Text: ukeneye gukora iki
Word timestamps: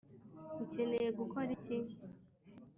ukeneye 0.63 1.09
gukora 1.19 1.49
iki 1.57 1.77